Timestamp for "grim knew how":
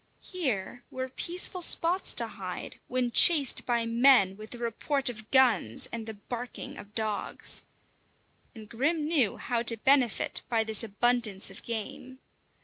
8.67-9.61